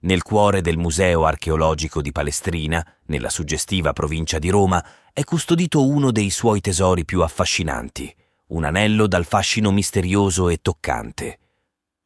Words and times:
Nel 0.00 0.22
cuore 0.22 0.60
del 0.60 0.76
Museo 0.76 1.24
archeologico 1.24 2.02
di 2.02 2.12
Palestrina, 2.12 2.86
nella 3.06 3.30
suggestiva 3.30 3.94
provincia 3.94 4.38
di 4.38 4.50
Roma, 4.50 4.84
è 5.12 5.24
custodito 5.24 5.86
uno 5.86 6.12
dei 6.12 6.28
suoi 6.28 6.60
tesori 6.60 7.06
più 7.06 7.22
affascinanti, 7.22 8.14
un 8.48 8.64
anello 8.64 9.06
dal 9.06 9.24
fascino 9.24 9.72
misterioso 9.72 10.50
e 10.50 10.58
toccante. 10.60 11.38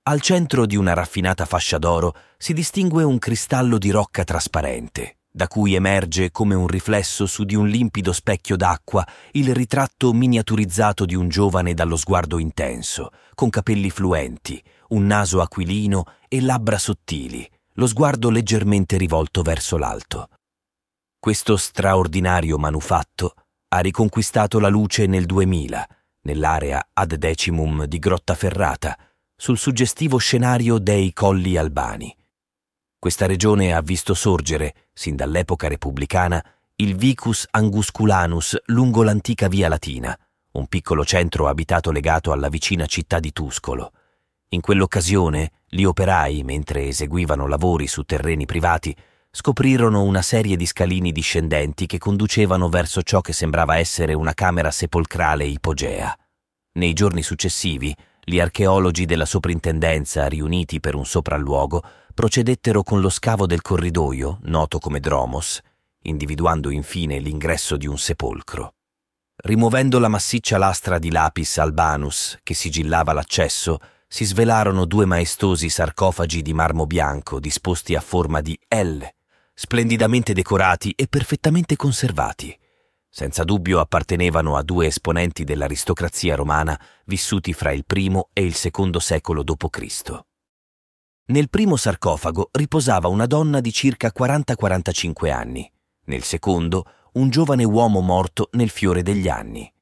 Al 0.05 0.21
centro 0.21 0.67
di 0.67 0.77
una 0.77 0.95
raffinata 0.95 1.45
fascia 1.45 1.79
d'oro 1.79 2.15
si 2.39 2.53
distingue 2.53 3.03
un 3.03 3.19
cristallo 3.19 3.77
di 3.77 3.91
rocca 3.91 4.23
trasparente, 4.23 5.19
da 5.29 5.49
cui 5.49 5.75
emerge 5.75 6.31
come 6.31 6.55
un 6.55 6.69
riflesso 6.69 7.27
su 7.27 7.45
di 7.45 7.57
un 7.57 7.69
limpido 7.69 8.13
specchio 8.13 8.57
d'acqua 8.57 9.07
il 9.33 9.53
ritratto 9.53 10.13
miniaturizzato 10.13 11.05
di 11.05 11.17
un 11.17 11.29
giovane 11.29 11.75
dallo 11.75 11.97
sguardo 11.97 12.39
intenso, 12.39 13.11
con 13.35 13.51
capelli 13.51 13.91
fluenti, 13.91 14.63
un 14.89 15.07
naso 15.07 15.41
aquilino 15.41 16.05
e 16.29 16.41
labbra 16.41 16.79
sottili, 16.79 17.49
lo 17.81 17.87
sguardo 17.87 18.29
leggermente 18.29 18.99
rivolto 18.99 19.41
verso 19.41 19.79
l'alto. 19.79 20.29
Questo 21.19 21.57
straordinario 21.57 22.59
manufatto 22.59 23.33
ha 23.69 23.79
riconquistato 23.79 24.59
la 24.59 24.69
luce 24.69 25.07
nel 25.07 25.25
2000, 25.25 25.89
nell'area 26.25 26.89
ad 26.93 27.15
decimum 27.15 27.85
di 27.85 27.99
Grottaferrata, 27.99 28.99
sul 29.35 29.57
suggestivo 29.57 30.19
scenario 30.19 30.77
dei 30.77 31.15
Colli 31.15 31.57
Albani. 31.57 32.15
Questa 32.99 33.25
regione 33.25 33.73
ha 33.73 33.81
visto 33.81 34.13
sorgere, 34.13 34.89
sin 34.93 35.17
dall'epoca 35.17 35.67
repubblicana, 35.67 36.45
il 36.77 36.97
Vicus 36.97 37.47
Angusculanus 37.51 38.61
lungo 38.67 39.03
l'antica 39.03 39.49
Via 39.49 39.69
Latina, 39.69 40.15
un 40.53 40.67
piccolo 40.67 41.03
centro 41.07 41.49
abitato 41.49 41.93
legato 41.93 42.33
alla 42.33 42.51
vicina 42.51 42.85
città 42.85 43.19
di 43.21 43.33
Tuscolo. 43.33 43.93
In 44.53 44.61
quell'occasione, 44.61 45.53
gli 45.69 45.85
operai, 45.85 46.43
mentre 46.43 46.89
eseguivano 46.89 47.47
lavori 47.47 47.87
su 47.87 48.03
terreni 48.03 48.47
privati, 48.47 48.95
scoprirono 49.31 50.03
una 50.03 50.23
serie 50.23 50.57
di 50.57 50.67
scalini 50.67 51.13
discendenti 51.13 51.87
che 51.87 51.99
conducevano 51.99 52.69
verso 52.69 53.03
ciò 53.03 53.21
che 53.21 53.33
sembrava 53.33 53.77
essere 53.77 54.13
una 54.13 54.35
camera 54.35 54.73
sepolcrale 54.73 55.45
ipogea. 55.45 56.19
Nei 56.73 56.95
giorni 56.95 57.23
successivi, 57.23 57.95
gli 58.25 58.41
archeologi 58.41 59.05
della 59.05 59.25
soprintendenza, 59.25 60.27
riuniti 60.27 60.81
per 60.81 60.97
un 60.97 61.07
sopralluogo, 61.07 61.85
procedettero 62.13 62.83
con 62.83 63.01
lo 63.01 63.09
scavo 63.09 63.47
del 63.47 63.63
corridoio, 63.63 64.41
noto 64.43 64.81
come 64.81 64.99
dromos, 64.99 65.61
individuando 66.03 66.71
infine 66.71 67.21
l'ingresso 67.21 67.77
di 67.77 67.87
un 67.87 67.99
sepolcro. 67.99 68.75
Rimuovendo 69.37 70.01
la 70.01 70.09
massiccia 70.09 70.59
lastra 70.59 70.99
di 70.99 71.13
lapis 71.13 71.59
albanus 71.59 72.37
che 72.43 72.55
sigillava 72.55 73.13
l'accesso, 73.13 73.79
si 74.13 74.25
svelarono 74.25 74.87
due 74.87 75.07
maestosi 75.07 75.69
sarcofagi 75.69 76.43
di 76.43 76.53
marmo 76.53 76.85
bianco 76.85 77.39
disposti 77.39 77.95
a 77.95 78.01
forma 78.01 78.41
di 78.41 78.59
L, 78.67 78.99
splendidamente 79.55 80.33
decorati 80.33 80.91
e 80.97 81.07
perfettamente 81.07 81.77
conservati. 81.77 82.59
Senza 83.09 83.45
dubbio 83.45 83.79
appartenevano 83.79 84.57
a 84.57 84.65
due 84.65 84.87
esponenti 84.87 85.45
dell'aristocrazia 85.45 86.35
romana 86.35 86.79
vissuti 87.05 87.53
fra 87.53 87.71
il 87.71 87.85
primo 87.87 88.31
e 88.33 88.43
il 88.43 88.55
secondo 88.55 88.99
secolo 88.99 89.45
d.C. 89.45 90.21
Nel 91.27 91.49
primo 91.49 91.77
sarcofago 91.77 92.49
riposava 92.51 93.07
una 93.07 93.27
donna 93.27 93.61
di 93.61 93.73
circa 93.73 94.13
40-45 94.13 95.31
anni, 95.31 95.71
nel 96.07 96.25
secondo 96.25 96.85
un 97.13 97.31
giovane 97.31 97.63
uomo 97.63 98.01
morto 98.01 98.49
nel 98.55 98.71
fiore 98.71 99.03
degli 99.03 99.29
anni. 99.29 99.73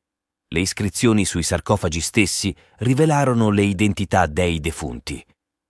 Le 0.50 0.60
iscrizioni 0.60 1.26
sui 1.26 1.42
sarcofagi 1.42 2.00
stessi 2.00 2.54
rivelarono 2.78 3.50
le 3.50 3.64
identità 3.64 4.26
dei 4.26 4.60
defunti. 4.60 5.22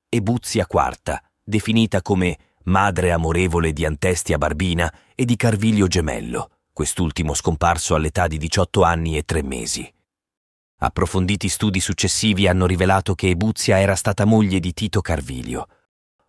Ebuzia 0.08 0.66
IV, 0.70 1.18
definita 1.42 2.00
come 2.00 2.38
madre 2.64 3.10
amorevole 3.10 3.72
di 3.72 3.84
Antestia 3.84 4.38
Barbina 4.38 4.92
e 5.16 5.24
di 5.24 5.34
Carvilio 5.34 5.88
Gemello, 5.88 6.50
quest'ultimo 6.72 7.34
scomparso 7.34 7.96
all'età 7.96 8.28
di 8.28 8.38
18 8.38 8.84
anni 8.84 9.16
e 9.16 9.24
tre 9.24 9.42
mesi. 9.42 9.92
Approfonditi 10.80 11.48
studi 11.48 11.80
successivi 11.80 12.46
hanno 12.46 12.66
rivelato 12.66 13.16
che 13.16 13.30
Ebuzia 13.30 13.80
era 13.80 13.96
stata 13.96 14.24
moglie 14.24 14.60
di 14.60 14.72
Tito 14.72 15.00
Carvilio, 15.00 15.66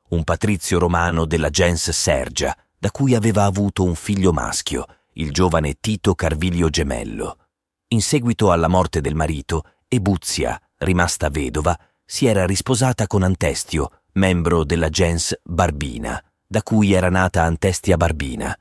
un 0.10 0.24
patrizio 0.24 0.80
romano 0.80 1.26
della 1.26 1.52
gens 1.52 1.92
Sergia, 1.92 2.58
da 2.80 2.90
cui 2.90 3.14
aveva 3.14 3.44
avuto 3.44 3.84
un 3.84 3.94
figlio 3.94 4.34
maschio, 4.34 4.86
il 5.14 5.32
giovane 5.32 5.76
Tito 5.80 6.16
Carvilio 6.16 6.70
Gemello. 6.70 7.49
In 7.90 8.02
seguito 8.02 8.52
alla 8.52 8.68
morte 8.68 9.02
del 9.02 9.16
marito, 9.16 9.64
Ebuzia, 9.88 10.60
rimasta 10.78 11.30
vedova, 11.30 11.78
si 12.06 12.26
era 12.26 12.46
risposata 12.46 13.08
con 13.08 13.24
Antestio, 13.24 14.04
membro 14.14 14.64
della 14.64 14.90
gens 14.90 15.40
Barbina 15.44 16.24
da 16.52 16.64
cui 16.64 16.94
era 16.94 17.10
nata 17.10 17.44
Antestia 17.44 17.96
Barbina. 17.96 18.58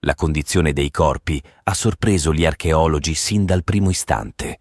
La 0.00 0.16
condizione 0.16 0.72
dei 0.72 0.90
corpi 0.90 1.40
ha 1.62 1.74
sorpreso 1.74 2.34
gli 2.34 2.44
archeologi 2.44 3.14
sin 3.14 3.44
dal 3.44 3.62
primo 3.62 3.88
istante. 3.88 4.58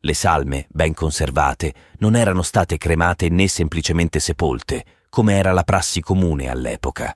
Le 0.00 0.14
salme, 0.14 0.66
ben 0.68 0.94
conservate, 0.94 1.74
non 1.98 2.16
erano 2.16 2.42
state 2.42 2.76
cremate 2.76 3.28
né 3.28 3.46
semplicemente 3.46 4.18
sepolte, 4.18 4.84
come 5.08 5.36
era 5.36 5.52
la 5.52 5.62
prassi 5.62 6.00
comune 6.00 6.48
all'epoca. 6.48 7.14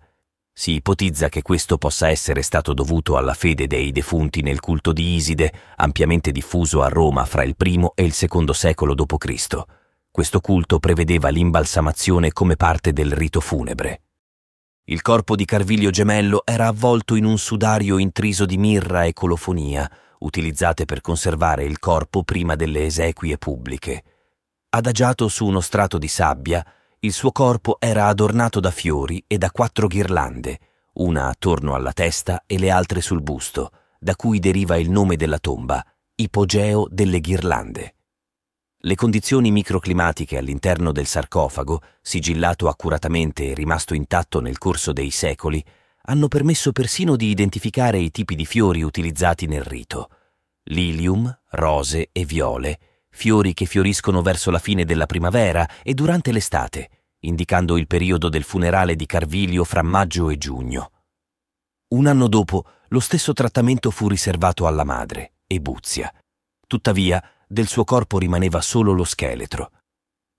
Si 0.55 0.73
ipotizza 0.73 1.31
che 1.31 1.41
questo 1.41 1.79
possa 1.79 2.09
essere 2.09 2.43
stato 2.43 2.75
dovuto 2.75 3.17
alla 3.17 3.33
fede 3.33 3.67
dei 3.67 3.91
defunti 3.91 4.43
nel 4.43 4.61
culto 4.61 4.93
di 4.93 5.15
Iside, 5.15 5.53
ampiamente 5.77 6.31
diffuso 6.31 6.83
a 6.83 6.89
Roma 6.89 7.25
fra 7.25 7.43
il 7.43 7.57
I 7.59 7.91
e 7.95 8.05
il 8.05 8.15
II 8.15 8.53
secolo 8.53 8.95
d.C. 8.95 9.63
Questo 10.11 10.41
culto 10.41 10.79
prevedeva 10.79 11.31
l'imbalsamazione 11.31 12.33
come 12.33 12.57
parte 12.57 12.93
del 12.93 13.13
rito 13.13 13.41
funebre. 13.41 14.03
Il 14.85 15.01
corpo 15.01 15.37
di 15.37 15.47
Carvilio 15.47 15.89
Gemello 15.89 16.43
era 16.45 16.67
avvolto 16.67 17.15
in 17.15 17.25
un 17.25 17.39
sudario 17.39 17.97
intriso 17.97 18.45
di 18.45 18.59
mirra 18.59 19.05
e 19.05 19.15
colofonia, 19.15 19.91
utilizzate 20.19 20.85
per 20.85 21.01
conservare 21.01 21.65
il 21.65 21.79
corpo 21.79 22.25
prima 22.25 22.57
delle 22.57 22.85
esequie 22.85 23.39
pubbliche. 23.39 24.05
Adagiato 24.69 25.29
su 25.29 25.47
uno 25.47 25.61
strato 25.61 25.97
di 25.97 26.09
sabbia, 26.09 26.65
il 27.05 27.13
suo 27.13 27.33
corpo 27.33 27.79
era 27.81 28.07
adornato 28.07 28.61
da 28.61 28.71
fiori 28.71 29.25
e 29.27 29.37
da 29.37 29.51
quattro 29.51 29.89
ghirlande, 29.89 30.59
una 30.95 31.27
attorno 31.27 31.75
alla 31.75 31.93
testa 31.93 32.45
e 32.47 32.59
le 32.61 32.71
altre 32.71 33.01
sul 33.01 33.23
busto, 33.23 33.73
da 33.99 34.15
cui 34.15 34.39
deriva 34.39 34.77
il 34.77 34.89
nome 34.89 35.17
della 35.17 35.41
tomba, 35.41 35.85
ipogeo 36.15 36.87
delle 36.89 37.19
ghirlande. 37.19 37.95
Le 38.85 38.95
condizioni 38.95 39.51
microclimatiche 39.51 40.39
all'interno 40.39 40.93
del 40.93 41.07
sarcofago, 41.07 41.83
sigillato 42.01 42.69
accuratamente 42.69 43.51
e 43.51 43.55
rimasto 43.55 43.95
intatto 43.95 44.41
nel 44.41 44.59
corso 44.59 44.93
dei 44.93 45.11
secoli, 45.11 45.65
hanno 46.03 46.29
permesso 46.29 46.71
persino 46.71 47.17
di 47.17 47.31
identificare 47.31 47.99
i 47.99 48.13
tipi 48.13 48.37
di 48.37 48.47
fiori 48.47 48.83
utilizzati 48.83 49.47
nel 49.47 49.65
rito. 49.65 50.09
Lilium, 50.65 51.37
rose 51.51 52.11
e 52.13 52.25
viole, 52.25 52.79
fiori 53.13 53.55
che 53.55 53.67
fioriscono 53.67 54.23
verso 54.23 54.51
la 54.51 54.59
fine 54.59 54.85
della 54.85 55.07
primavera 55.07 55.69
e 55.83 55.95
durante 55.95 56.33
l'estate, 56.33 56.89
indicando 57.21 57.77
il 57.77 57.87
periodo 57.87 58.29
del 58.29 58.43
funerale 58.43 58.97
di 58.97 59.07
Carvilio 59.07 59.63
fra 59.65 59.83
maggio 59.83 60.31
e 60.31 60.39
giugno. 60.39 60.91
Un 61.89 62.07
anno 62.07 62.27
dopo, 62.27 62.65
lo 62.89 63.01
stesso 63.01 63.33
trattamento 63.33 63.91
fu 63.91 64.09
riservato 64.09 64.67
alla 64.67 64.85
madre, 64.85 65.35
Ebuzia. 65.47 66.13
Tuttavia, 66.67 67.23
del 67.47 67.69
suo 67.69 67.85
corpo 67.85 68.19
rimaneva 68.19 68.61
solo 68.61 68.93
lo 68.93 69.05
scheletro. 69.05 69.71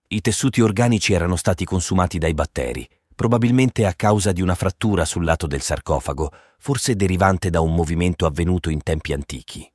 I 0.08 0.22
tessuti 0.22 0.62
organici 0.62 1.14
erano 1.14 1.36
stati 1.36 1.64
consumati 1.64 2.18
dai 2.18 2.34
batteri, 2.34 2.88
probabilmente 3.16 3.86
a 3.86 3.94
causa 3.94 4.32
di 4.32 4.42
una 4.42 4.56
frattura 4.56 5.06
sul 5.06 5.24
lato 5.24 5.48
del 5.48 5.62
sarcofago, 5.62 6.32
forse 6.58 6.96
derivante 6.96 7.50
da 7.50 7.62
un 7.62 7.74
movimento 7.74 8.26
avvenuto 8.26 8.70
in 8.70 8.82
tempi 8.82 9.14
antichi. 9.14 9.73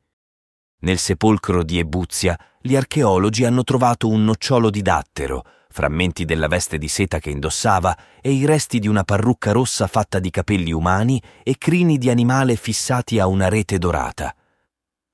Nel 0.81 0.99
sepolcro 0.99 1.65
di 1.65 1.79
Ebuzia, 1.79 2.39
gli 2.61 2.77
archeologi 2.77 3.45
hanno 3.45 3.65
trovato 3.65 4.09
un 4.09 4.25
nocciolo 4.25 4.71
di 4.71 4.81
dattero, 4.81 5.45
frammenti 5.71 6.25
della 6.25 6.47
veste 6.47 6.79
di 6.79 6.87
seta 6.87 7.19
che 7.19 7.31
indossava 7.31 7.97
e 8.21 8.31
i 8.31 8.45
resti 8.45 8.79
di 8.79 8.87
una 8.87 9.03
parrucca 9.03 9.51
rossa 9.51 9.89
fatta 9.89 10.21
di 10.21 10.31
capelli 10.31 10.73
umani 10.73 11.21
e 11.43 11.57
crini 11.59 11.99
di 11.99 12.11
animale 12.11 12.55
fissati 12.55 13.19
a 13.19 13.27
una 13.27 13.49
rete 13.49 13.79
dorata. 13.79 14.33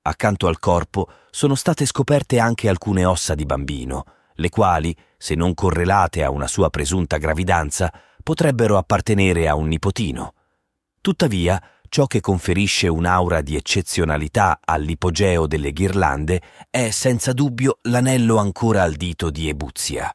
Accanto 0.03 0.45
al 0.47 0.59
corpo 0.59 1.09
sono 1.31 1.55
state 1.55 1.87
scoperte 1.87 2.37
anche 2.37 2.69
alcune 2.69 3.03
ossa 3.03 3.33
di 3.33 3.45
bambino, 3.45 4.03
le 4.35 4.49
quali, 4.49 4.95
se 5.17 5.33
non 5.33 5.55
correlate 5.55 6.23
a 6.23 6.29
una 6.29 6.47
sua 6.47 6.69
presunta 6.69 7.17
gravidanza, 7.17 7.91
potrebbero 8.21 8.77
appartenere 8.77 9.47
a 9.47 9.55
un 9.55 9.67
nipotino. 9.67 10.33
Tuttavia, 11.01 11.61
ciò 11.89 12.05
che 12.05 12.21
conferisce 12.21 12.87
un'aura 12.87 13.41
di 13.41 13.55
eccezionalità 13.55 14.59
all'ipogeo 14.63 15.47
delle 15.47 15.71
ghirlande 15.71 16.41
è 16.69 16.89
senza 16.89 17.33
dubbio 17.33 17.79
l'anello 17.83 18.37
ancora 18.37 18.83
al 18.83 18.93
dito 18.93 19.29
di 19.29 19.49
Ebuzia. 19.49 20.13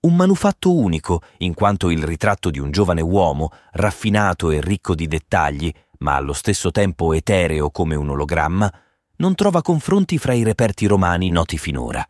Un 0.00 0.14
manufatto 0.14 0.72
unico, 0.74 1.22
in 1.38 1.54
quanto 1.54 1.90
il 1.90 2.02
ritratto 2.04 2.50
di 2.50 2.58
un 2.58 2.70
giovane 2.70 3.00
uomo, 3.00 3.50
raffinato 3.72 4.50
e 4.50 4.60
ricco 4.60 4.94
di 4.94 5.08
dettagli, 5.08 5.72
ma 5.98 6.14
allo 6.14 6.32
stesso 6.32 6.70
tempo 6.70 7.12
etereo 7.12 7.70
come 7.70 7.94
un 7.94 8.10
ologramma, 8.10 8.72
non 9.16 9.34
trova 9.34 9.62
confronti 9.62 10.18
fra 10.18 10.32
i 10.32 10.42
reperti 10.42 10.86
romani 10.86 11.30
noti 11.30 11.58
finora. 11.58 12.06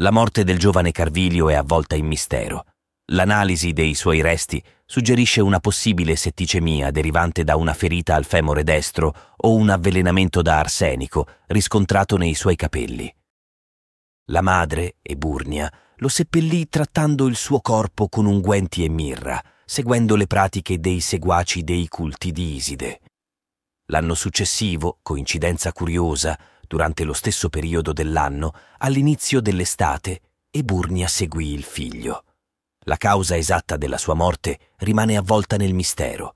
La 0.00 0.10
morte 0.10 0.42
del 0.42 0.58
giovane 0.58 0.90
Carvilio 0.90 1.48
è 1.48 1.54
avvolta 1.54 1.94
in 1.94 2.06
mistero. 2.06 2.64
L'analisi 3.08 3.74
dei 3.74 3.94
suoi 3.94 4.22
resti 4.22 4.62
suggerisce 4.86 5.42
una 5.42 5.60
possibile 5.60 6.16
setticemia 6.16 6.90
derivante 6.90 7.44
da 7.44 7.56
una 7.56 7.74
ferita 7.74 8.14
al 8.14 8.24
femore 8.24 8.64
destro 8.64 9.14
o 9.36 9.54
un 9.54 9.68
avvelenamento 9.68 10.40
da 10.40 10.58
arsenico 10.58 11.26
riscontrato 11.48 12.16
nei 12.16 12.34
suoi 12.34 12.56
capelli. 12.56 13.14
La 14.28 14.40
madre, 14.40 14.96
Eburnia, 15.02 15.70
lo 15.96 16.08
seppellì 16.08 16.66
trattando 16.70 17.26
il 17.26 17.36
suo 17.36 17.60
corpo 17.60 18.08
con 18.08 18.24
unguenti 18.24 18.84
e 18.84 18.88
mirra, 18.88 19.42
seguendo 19.66 20.16
le 20.16 20.26
pratiche 20.26 20.80
dei 20.80 21.00
seguaci 21.00 21.62
dei 21.62 21.88
culti 21.88 22.32
di 22.32 22.54
Iside. 22.54 23.00
L'anno 23.88 24.14
successivo, 24.14 24.98
coincidenza 25.02 25.72
curiosa, 25.72 26.38
durante 26.66 27.04
lo 27.04 27.12
stesso 27.12 27.50
periodo 27.50 27.92
dell'anno, 27.92 28.54
all'inizio 28.78 29.42
dell'estate, 29.42 30.20
Eburnia 30.50 31.06
seguì 31.06 31.52
il 31.52 31.64
figlio. 31.64 32.24
La 32.86 32.96
causa 32.98 33.34
esatta 33.36 33.78
della 33.78 33.96
sua 33.96 34.12
morte 34.12 34.58
rimane 34.78 35.16
avvolta 35.16 35.56
nel 35.56 35.72
mistero. 35.72 36.34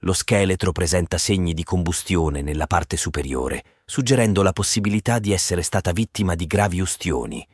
Lo 0.00 0.12
scheletro 0.12 0.72
presenta 0.72 1.18
segni 1.18 1.54
di 1.54 1.62
combustione 1.62 2.42
nella 2.42 2.66
parte 2.66 2.96
superiore, 2.96 3.62
suggerendo 3.84 4.42
la 4.42 4.52
possibilità 4.52 5.20
di 5.20 5.32
essere 5.32 5.62
stata 5.62 5.92
vittima 5.92 6.34
di 6.34 6.46
gravi 6.46 6.80
ustioni. 6.80 7.46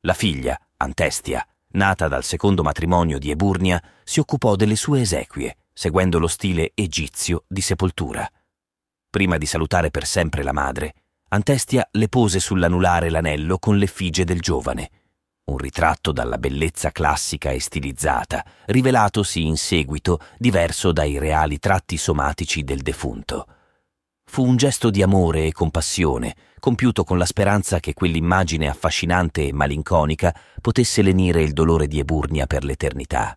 La 0.00 0.12
figlia, 0.12 0.60
Antestia, 0.76 1.46
nata 1.68 2.08
dal 2.08 2.24
secondo 2.24 2.62
matrimonio 2.62 3.18
di 3.18 3.30
Eburnia, 3.30 3.82
si 4.04 4.20
occupò 4.20 4.54
delle 4.54 4.76
sue 4.76 5.00
esequie, 5.00 5.56
seguendo 5.72 6.18
lo 6.18 6.28
stile 6.28 6.72
egizio 6.74 7.44
di 7.48 7.62
sepoltura. 7.62 8.30
Prima 9.08 9.38
di 9.38 9.46
salutare 9.46 9.90
per 9.90 10.06
sempre 10.06 10.42
la 10.42 10.52
madre, 10.52 10.94
Antestia 11.28 11.88
le 11.92 12.08
pose 12.10 12.38
sull'anulare 12.38 13.08
l'anello 13.08 13.58
con 13.58 13.78
l'effigie 13.78 14.24
del 14.24 14.40
giovane 14.40 14.90
un 15.44 15.56
ritratto 15.56 16.12
dalla 16.12 16.38
bellezza 16.38 16.90
classica 16.90 17.50
e 17.50 17.60
stilizzata, 17.60 18.44
rivelatosi 18.66 19.44
in 19.44 19.56
seguito 19.56 20.20
diverso 20.38 20.92
dai 20.92 21.18
reali 21.18 21.58
tratti 21.58 21.96
somatici 21.96 22.62
del 22.62 22.80
defunto. 22.80 23.46
Fu 24.24 24.44
un 24.44 24.56
gesto 24.56 24.88
di 24.90 25.02
amore 25.02 25.46
e 25.46 25.52
compassione, 25.52 26.34
compiuto 26.58 27.04
con 27.04 27.18
la 27.18 27.26
speranza 27.26 27.80
che 27.80 27.92
quell'immagine 27.92 28.68
affascinante 28.68 29.46
e 29.46 29.52
malinconica 29.52 30.34
potesse 30.60 31.02
lenire 31.02 31.42
il 31.42 31.52
dolore 31.52 31.88
di 31.88 31.98
Eburnia 31.98 32.46
per 32.46 32.64
l'eternità. 32.64 33.36